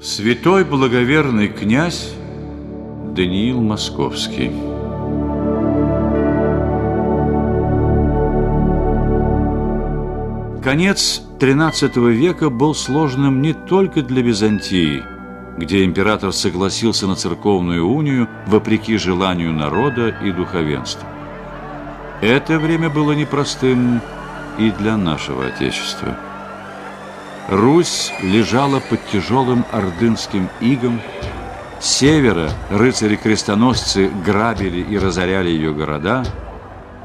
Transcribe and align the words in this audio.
Святой 0.00 0.64
благоверный 0.64 1.48
князь 1.48 2.12
Даниил 3.14 3.62
Московский 3.62 4.50
Конец 10.62 11.22
XIII 11.38 12.10
века 12.12 12.50
был 12.50 12.74
сложным 12.74 13.40
не 13.40 13.54
только 13.54 14.02
для 14.02 14.20
Византии, 14.20 15.02
где 15.56 15.82
император 15.82 16.34
согласился 16.34 17.06
на 17.06 17.16
церковную 17.16 17.88
унию 17.88 18.28
вопреки 18.46 18.98
желанию 18.98 19.54
народа 19.54 20.08
и 20.08 20.30
духовенства. 20.30 21.08
Это 22.20 22.58
время 22.58 22.90
было 22.90 23.12
непростым 23.12 24.02
и 24.58 24.70
для 24.72 24.98
нашего 24.98 25.46
Отечества. 25.46 26.18
Русь 27.48 28.12
лежала 28.22 28.80
под 28.80 29.04
тяжелым 29.06 29.64
ордынским 29.70 30.48
игом, 30.60 31.00
с 31.78 31.86
севера 31.86 32.50
рыцари-крестоносцы 32.70 34.08
грабили 34.24 34.80
и 34.80 34.98
разоряли 34.98 35.50
ее 35.50 35.72
города, 35.72 36.24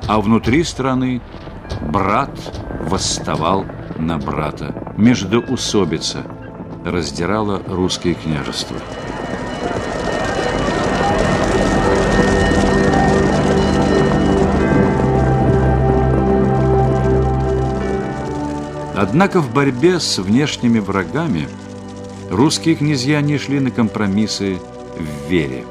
а 0.07 0.19
внутри 0.19 0.63
страны 0.63 1.21
брат 1.81 2.31
восставал 2.81 3.65
на 3.97 4.17
брата. 4.17 4.93
Междоусобица 4.97 6.23
раздирала 6.83 7.61
русские 7.67 8.15
княжества. 8.15 8.77
Однако 19.11 19.41
в 19.41 19.53
борьбе 19.53 19.99
с 19.99 20.19
внешними 20.19 20.79
врагами 20.79 21.49
русские 22.29 22.75
князья 22.75 23.19
не 23.19 23.37
шли 23.37 23.59
на 23.59 23.69
компромиссы 23.69 24.55
в 24.97 25.29
вере. 25.29 25.65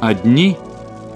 Одни, 0.00 0.56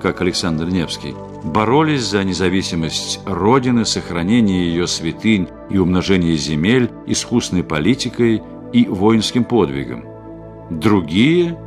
как 0.03 0.21
Александр 0.21 0.67
Невский, 0.67 1.15
боролись 1.43 2.03
за 2.03 2.23
независимость 2.23 3.21
Родины, 3.25 3.87
сохранение 3.87 4.67
ее 4.67 4.87
святынь 4.87 5.49
и 5.71 5.79
умножение 5.79 6.37
земель 6.37 6.91
искусной 7.07 7.65
политикой 7.65 8.43
и 8.75 8.85
воинским 8.85 9.45
подвигом. 9.45 10.05
Другие 10.69 11.59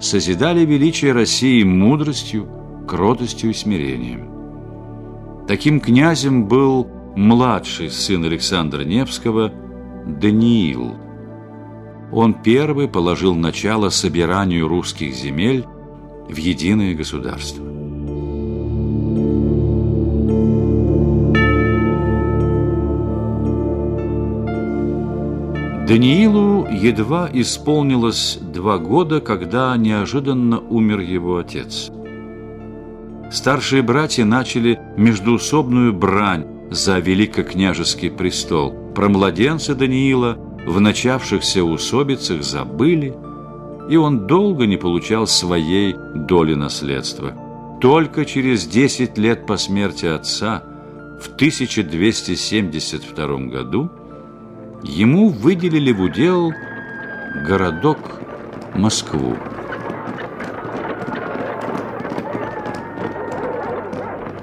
созидали 0.00 0.64
величие 0.64 1.12
России 1.12 1.62
мудростью, 1.62 2.48
кротостью 2.88 3.50
и 3.50 3.52
смирением. 3.52 4.30
Таким 5.46 5.78
князем 5.78 6.46
был 6.46 6.88
младший 7.16 7.90
сын 7.90 8.24
Александра 8.24 8.82
Невского 8.82 9.52
Даниил. 10.06 10.94
Он 12.12 12.34
первый 12.34 12.88
положил 12.88 13.34
начало 13.34 13.90
собиранию 13.90 14.68
русских 14.68 15.14
земель 15.14 15.64
в 16.28 16.36
единое 16.36 16.94
государство. 16.94 17.64
Даниилу 25.86 26.68
едва 26.70 27.28
исполнилось 27.32 28.38
два 28.40 28.78
года, 28.78 29.20
когда 29.20 29.76
неожиданно 29.76 30.60
умер 30.60 31.00
его 31.00 31.38
отец. 31.38 31.90
Старшие 33.32 33.82
братья 33.82 34.24
начали 34.24 34.78
междуусобную 34.96 35.92
брань 35.92 36.59
за 36.70 36.98
великокняжеский 36.98 38.10
престол. 38.10 38.92
Про 38.94 39.08
младенца 39.08 39.74
Даниила 39.74 40.38
в 40.66 40.80
начавшихся 40.80 41.64
усобицах 41.64 42.42
забыли, 42.42 43.14
и 43.88 43.96
он 43.96 44.26
долго 44.26 44.66
не 44.66 44.76
получал 44.76 45.26
своей 45.26 45.94
доли 46.14 46.54
наследства. 46.54 47.34
Только 47.80 48.24
через 48.24 48.66
десять 48.66 49.18
лет 49.18 49.46
по 49.46 49.56
смерти 49.56 50.06
отца, 50.06 50.62
в 51.20 51.28
1272 51.34 53.26
году, 53.46 53.90
ему 54.82 55.28
выделили 55.28 55.92
в 55.92 56.02
удел 56.02 56.52
городок 57.46 57.98
Москву. 58.74 59.36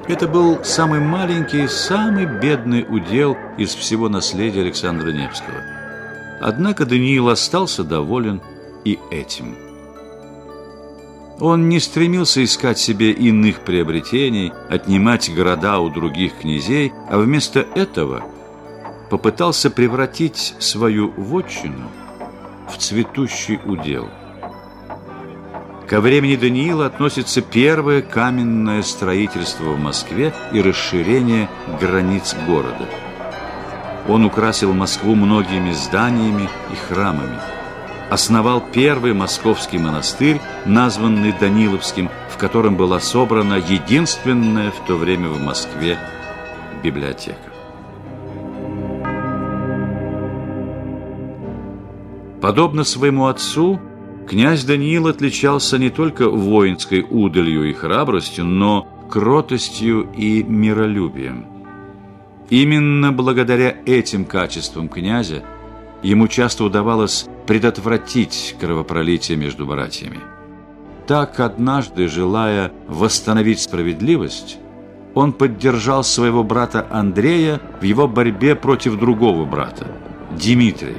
Это 0.08 0.28
был 0.28 0.64
самый 0.64 1.00
маленький, 1.00 1.68
самый 1.68 2.26
бедный 2.26 2.86
удел 2.88 3.38
из 3.58 3.76
всего 3.76 4.10
наследия 4.10 4.62
Александра 4.62 5.12
Невского. 5.12 5.62
Однако 6.42 6.86
Даниил 6.86 7.30
остался 7.30 7.84
доволен 7.84 8.42
и 8.86 9.00
этим. 9.12 9.56
Он 11.40 11.70
не 11.70 11.80
стремился 11.80 12.44
искать 12.44 12.80
себе 12.80 13.12
иных 13.12 13.60
приобретений, 13.60 14.54
отнимать 14.70 15.34
города 15.34 15.80
у 15.80 15.90
других 15.90 16.40
князей, 16.40 16.94
а 17.10 17.18
вместо 17.18 17.60
этого– 17.76 18.24
попытался 19.10 19.70
превратить 19.70 20.56
свою 20.60 21.12
вотчину 21.12 21.90
в 22.70 22.78
цветущий 22.78 23.60
удел. 23.66 24.10
Ко 25.88 26.02
времени 26.02 26.36
Даниила 26.36 26.86
относится 26.86 27.42
первое 27.42 28.02
каменное 28.02 28.82
строительство 28.82 29.72
в 29.72 29.80
Москве 29.80 30.34
и 30.52 30.62
расширение 30.62 31.50
границ 31.80 32.36
города. 32.46 32.90
Он 34.10 34.26
украсил 34.26 34.74
Москву 34.74 35.16
многими 35.16 35.72
зданиями 35.72 36.50
и 36.74 36.76
храмами. 36.76 37.40
Основал 38.10 38.62
первый 38.74 39.14
московский 39.14 39.78
монастырь, 39.78 40.42
названный 40.66 41.32
Даниловским, 41.32 42.10
в 42.30 42.38
котором 42.38 42.76
была 42.76 43.00
собрана 43.00 43.56
единственная 43.56 44.72
в 44.72 44.86
то 44.88 44.98
время 44.98 45.30
в 45.30 45.40
Москве 45.40 45.98
библиотека. 46.84 47.38
Подобно 52.42 52.84
своему 52.84 53.28
отцу, 53.28 53.80
князь 54.28 54.64
Даниил 54.64 55.08
отличался 55.08 55.78
не 55.78 55.90
только 55.90 56.30
воинской 56.30 57.06
удалью 57.10 57.70
и 57.70 57.74
храбростью, 57.74 58.46
но 58.46 58.88
кротостью 59.10 60.10
и 60.16 60.44
миролюбием. 60.44 61.46
Именно 62.50 63.12
благодаря 63.12 63.76
этим 63.86 64.26
качествам 64.26 64.90
князя 64.90 65.44
ему 66.04 66.28
часто 66.28 66.64
удавалось 66.64 67.26
предотвратить 67.46 68.56
кровопролитие 68.60 69.38
между 69.38 69.66
братьями. 69.66 70.20
Так, 71.08 71.40
однажды, 71.40 72.08
желая 72.08 72.72
восстановить 72.88 73.62
справедливость, 73.62 74.60
он 75.14 75.34
поддержал 75.34 76.04
своего 76.04 76.44
брата 76.44 76.86
Андрея 76.92 77.62
в 77.82 77.84
его 77.84 78.08
борьбе 78.08 78.56
против 78.56 79.00
другого 79.00 79.46
брата, 79.46 79.88
Дмитрия. 80.32 80.98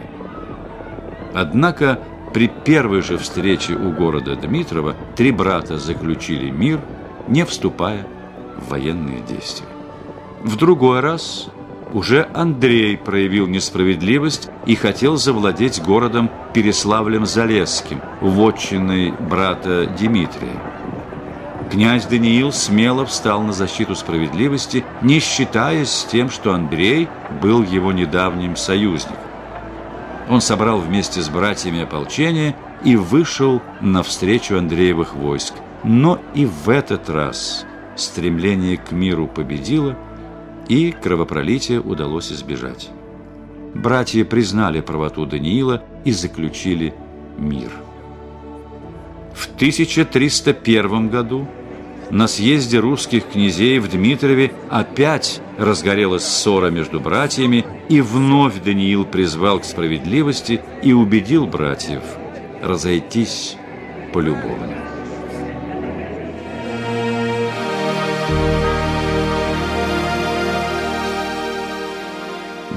Однако 1.34 2.00
при 2.32 2.48
первой 2.48 3.02
же 3.02 3.18
встрече 3.18 3.74
у 3.74 3.90
города 3.90 4.36
Дмитрова 4.36 4.94
три 5.16 5.32
брата 5.32 5.78
заключили 5.78 6.50
мир, 6.50 6.80
не 7.26 7.44
вступая 7.44 8.06
в 8.56 8.70
военные 8.70 9.20
действия. 9.20 9.68
В 10.42 10.56
другой 10.56 11.00
раз 11.00 11.48
уже 11.92 12.28
Андрей 12.34 12.96
проявил 12.96 13.46
несправедливость 13.46 14.50
и 14.66 14.74
хотел 14.74 15.16
завладеть 15.16 15.82
городом 15.82 16.30
Переславлем-Залесским, 16.54 18.00
вотчиной 18.20 19.12
брата 19.12 19.86
Дмитрия. 19.98 20.60
Князь 21.70 22.06
Даниил 22.06 22.52
смело 22.52 23.04
встал 23.04 23.42
на 23.42 23.52
защиту 23.52 23.94
справедливости, 23.94 24.84
не 25.02 25.18
считаясь 25.18 25.90
с 25.90 26.04
тем, 26.04 26.30
что 26.30 26.52
Андрей 26.52 27.08
был 27.42 27.62
его 27.62 27.92
недавним 27.92 28.56
союзником. 28.56 29.27
Он 30.28 30.40
собрал 30.40 30.78
вместе 30.78 31.22
с 31.22 31.28
братьями 31.28 31.82
ополчение 31.82 32.54
и 32.84 32.96
вышел 32.96 33.62
навстречу 33.80 34.58
Андреевых 34.58 35.14
войск. 35.14 35.54
Но 35.84 36.20
и 36.34 36.44
в 36.44 36.68
этот 36.68 37.08
раз 37.08 37.64
стремление 37.96 38.76
к 38.76 38.92
миру 38.92 39.26
победило, 39.26 39.96
и 40.68 40.92
кровопролитие 40.92 41.80
удалось 41.80 42.30
избежать. 42.30 42.90
Братья 43.74 44.24
признали 44.24 44.80
правоту 44.80 45.24
Даниила 45.24 45.82
и 46.04 46.12
заключили 46.12 46.94
мир. 47.38 47.70
В 49.34 49.46
1301 49.54 51.08
году 51.08 51.48
на 52.10 52.28
съезде 52.28 52.78
русских 52.78 53.26
князей 53.26 53.78
в 53.78 53.88
Дмитрове 53.88 54.52
опять 54.70 55.40
разгорелась 55.58 56.24
ссора 56.24 56.70
между 56.70 57.00
братьями, 57.00 57.64
и 57.88 58.00
вновь 58.00 58.62
Даниил 58.62 59.04
призвал 59.04 59.60
к 59.60 59.64
справедливости 59.64 60.60
и 60.82 60.92
убедил 60.92 61.46
братьев 61.46 62.02
разойтись 62.62 63.56
полюбовно. 64.12 64.84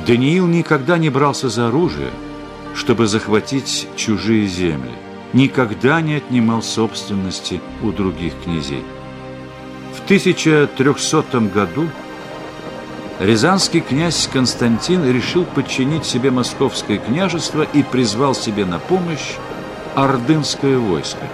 Даниил 0.06 0.48
никогда 0.48 0.98
не 0.98 1.10
брался 1.10 1.50
за 1.50 1.68
оружие 1.68 2.12
чтобы 2.74 3.08
захватить 3.08 3.88
чужие 3.96 4.48
земли, 4.48 4.92
никогда 5.34 6.02
не 6.02 6.16
отнимал 6.16 6.62
собственности 6.62 7.62
у 7.82 7.92
других 7.92 8.34
князей. 8.44 8.84
В 9.94 10.04
1300 10.06 11.40
году 11.54 11.90
Рязанский 13.20 13.82
князь 13.82 14.28
Константин 14.32 15.06
решил 15.06 15.46
подчинить 15.46 16.06
себе 16.06 16.32
московское 16.32 16.98
княжество 16.98 17.62
и 17.62 17.84
призвал 17.84 18.34
себе 18.34 18.66
на 18.66 18.80
помощь 18.80 19.36
ордынское 19.96 20.78
войско. 20.78 21.28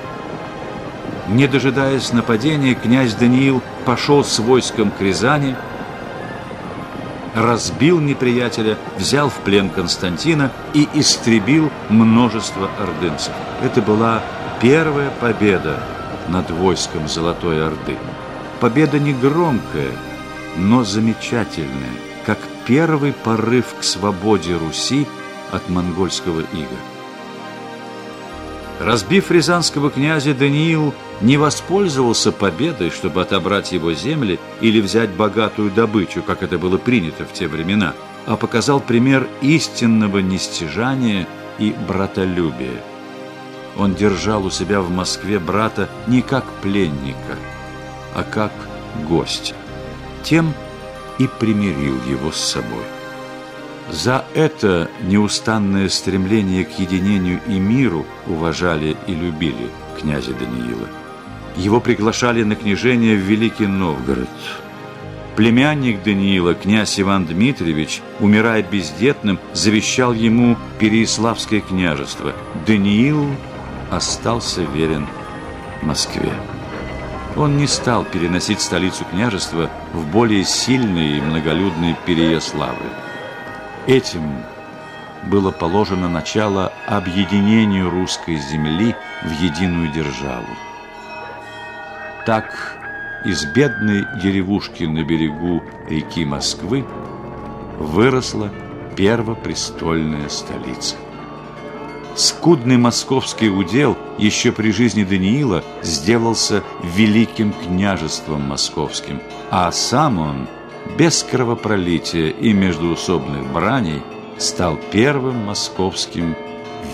Не 1.30 1.48
дожидаясь 1.48 2.12
нападения, 2.14 2.74
князь 2.74 3.14
Даниил 3.14 3.62
пошел 3.86 4.24
с 4.24 4.40
войском 4.40 4.92
к 4.92 5.00
Рязани, 5.02 5.56
разбил 7.36 8.00
неприятеля, 8.00 8.78
взял 8.98 9.30
в 9.30 9.36
плен 9.36 9.70
Константина 9.70 10.52
и 10.74 10.88
истребил 10.94 11.72
множество 11.90 12.70
ордынцев. 12.80 13.34
Это 13.62 13.82
была 13.82 14.22
первая 14.62 15.12
победа 15.22 15.80
над 16.28 16.50
войском 16.52 17.08
Золотой 17.08 17.66
Орды. 17.66 17.98
Победа 18.60 18.98
не 19.00 19.14
громкая, 19.14 19.92
но 20.58 20.84
замечательная, 20.84 21.94
как 22.26 22.40
первый 22.66 23.14
порыв 23.14 23.66
к 23.80 23.84
свободе 23.84 24.58
Руси 24.58 25.06
от 25.52 25.70
монгольского 25.70 26.40
ига. 26.40 26.78
Разбив 28.80 29.32
рязанского 29.32 29.90
князя, 29.90 30.34
Даниил 30.34 30.94
не 31.22 31.38
воспользовался 31.38 32.32
победой, 32.32 32.92
чтобы 32.92 33.22
отобрать 33.22 33.72
его 33.72 33.94
земли 33.94 34.40
или 34.62 34.82
взять 34.82 35.10
богатую 35.10 35.72
добычу, 35.72 36.22
как 36.22 36.44
это 36.44 36.58
было 36.60 36.78
принято 36.78 37.26
в 37.26 37.34
те 37.34 37.48
времена, 37.48 37.94
а 38.26 38.38
показал 38.38 38.80
пример 38.80 39.28
истинного 39.42 40.20
нестяжания 40.20 41.28
и 41.58 41.76
братолюбия. 41.88 42.82
Он 43.78 43.96
держал 43.96 44.46
у 44.46 44.50
себя 44.50 44.82
в 44.82 44.90
Москве 44.90 45.40
брата 45.40 45.90
не 46.08 46.22
как 46.22 46.46
пленника, 46.62 47.38
а 48.18 48.24
как 48.24 48.52
гостя. 49.08 49.56
Тем 50.24 50.54
и 51.20 51.28
примирил 51.28 51.96
его 52.10 52.32
с 52.32 52.38
собой. 52.38 52.84
За 53.90 54.26
это 54.34 54.90
неустанное 55.04 55.88
стремление 55.88 56.66
к 56.66 56.78
единению 56.78 57.40
и 57.48 57.58
миру 57.58 58.06
уважали 58.26 58.98
и 59.08 59.14
любили 59.14 59.70
князя 59.98 60.34
Даниила. 60.34 60.88
Его 61.56 61.80
приглашали 61.80 62.44
на 62.44 62.56
княжение 62.56 63.16
в 63.16 63.22
Великий 63.22 63.68
Новгород. 63.68 64.28
Племянник 65.36 66.04
Даниила, 66.04 66.56
князь 66.56 67.00
Иван 67.00 67.26
Дмитриевич, 67.26 68.02
умирая 68.20 68.64
бездетным, 68.64 69.40
завещал 69.54 70.14
ему 70.14 70.58
Переяславское 70.80 71.62
княжество. 71.62 72.34
Даниил 72.66 73.28
остался 73.92 74.64
верен 74.64 75.08
Москве. 75.84 76.34
Он 77.38 77.58
не 77.58 77.68
стал 77.68 78.04
переносить 78.04 78.62
столицу 78.62 79.06
княжества 79.06 79.70
в 79.94 80.08
более 80.08 80.44
сильный 80.44 81.18
и 81.18 81.22
многолюдный 81.22 81.96
Переяславль. 82.06 82.90
Этим 83.86 84.44
было 85.26 85.52
положено 85.52 86.10
начало 86.10 86.74
объединению 86.88 87.92
русской 87.92 88.38
земли 88.38 88.96
в 89.24 89.32
единую 89.40 89.92
державу. 89.92 90.48
Так 92.26 92.78
из 93.24 93.46
бедной 93.46 94.06
деревушки 94.22 94.86
на 94.86 95.04
берегу 95.04 95.64
реки 95.88 96.26
Москвы 96.26 96.86
выросла 97.78 98.52
первопрестольная 98.96 100.28
столица. 100.30 100.96
Скудный 102.18 102.78
московский 102.78 103.48
удел 103.48 103.96
еще 104.18 104.52
при 104.52 104.72
жизни 104.72 105.04
Даниила 105.04 105.64
сделался 105.84 106.64
великим 106.82 107.54
княжеством 107.54 108.42
московским, 108.42 109.22
а 109.52 109.72
сам 109.72 110.20
он– 110.20 110.48
без 110.98 111.22
кровопролития 111.22 112.30
и 112.30 112.54
междуусобных 112.54 113.52
браней 113.54 114.02
стал 114.40 114.80
первым 114.92 115.46
московским 115.46 116.36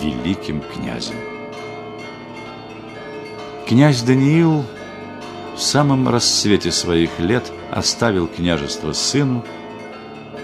великим 0.01 0.61
князем. 0.61 1.15
Князь 3.65 4.01
Даниил 4.01 4.65
в 5.55 5.61
самом 5.61 6.09
расцвете 6.09 6.73
своих 6.73 7.17
лет 7.19 7.49
оставил 7.71 8.27
княжество 8.27 8.91
сыну 8.91 9.45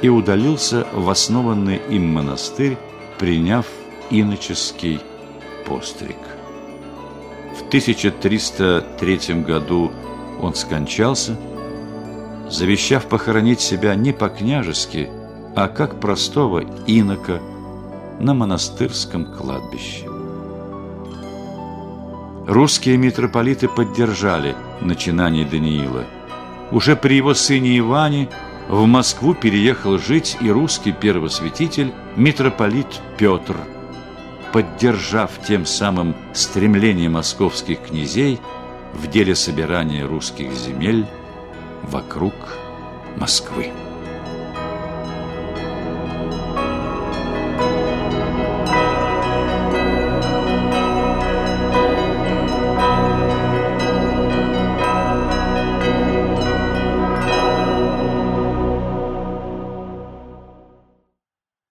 и 0.01 0.07
удалился 0.07 0.87
в 0.93 1.09
основанный 1.09 1.81
им 1.89 2.13
монастырь, 2.13 2.77
приняв 3.17 3.65
иноческий 4.09 5.01
постриг. 5.65 6.17
В 7.57 7.67
1303 7.67 9.41
году 9.41 9.91
он 10.41 10.55
скончался– 10.55 11.37
завещав 12.49 13.05
похоронить 13.05 13.61
себя 13.61 13.95
не 13.95 14.11
по-княжески, 14.11 15.09
а 15.55 15.67
как 15.67 15.99
простого 15.99 16.63
инока 16.87 17.39
на 18.19 18.33
монастырском 18.33 19.25
кладбище. 19.25 20.05
Русские 22.47 22.97
митрополиты 22.97 23.67
поддержали 23.67 24.55
начинание 24.81 25.45
Даниила. 25.45 26.05
Уже 26.71 26.95
при 26.95 27.15
его 27.15 27.33
сыне 27.33 27.77
Иване 27.77 28.29
в 28.67 28.85
Москву 28.85 29.35
переехал 29.35 29.99
жить 29.99 30.37
и 30.41 30.49
русский 30.49 30.91
первосвятитель 30.91 31.93
митрополит 32.15 32.87
Петр, 33.17 33.55
поддержав 34.51 35.31
тем 35.47 35.65
самым 35.65 36.15
стремление 36.33 37.09
московских 37.09 37.81
князей 37.81 38.39
в 38.93 39.07
деле 39.07 39.35
собирания 39.35 40.05
русских 40.05 40.51
земель 40.53 41.05
вокруг 41.83 42.33
Москвы. 43.17 43.71